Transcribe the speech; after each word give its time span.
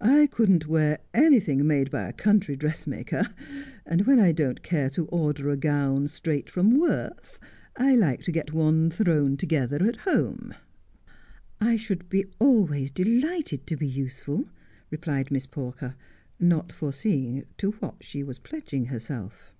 I 0.00 0.26
couldn't 0.28 0.66
wear 0.66 1.00
anything 1.12 1.66
made 1.66 1.90
by 1.90 2.08
a 2.08 2.12
country 2.14 2.56
dress 2.56 2.86
maker, 2.86 3.34
and 3.84 4.06
when 4.06 4.18
I 4.18 4.32
don't 4.32 4.62
care 4.62 4.88
to 4.88 5.04
order 5.08 5.50
a 5.50 5.56
gown 5.58 6.08
straight 6.08 6.48
from 6.48 6.80
Worth 6.80 7.38
I 7.76 7.94
like 7.94 8.22
to 8.22 8.32
get 8.32 8.54
one 8.54 8.90
thrown 8.90 9.36
together 9.36 9.84
at 9.86 9.96
home.'' 9.96 10.54
I 11.60 11.76
should 11.76 12.08
be 12.08 12.24
always 12.38 12.90
delighted 12.90 13.66
to 13.66 13.76
be 13.76 13.86
useful,' 13.86 14.48
replied 14.90 15.30
Miss 15.30 15.44
Pawker, 15.46 15.94
not 16.40 16.72
foreseeing 16.72 17.44
to 17.58 17.72
what 17.72 17.96
she 18.00 18.22
was 18.22 18.38
pledging 18.38 18.86
herself. 18.86 19.52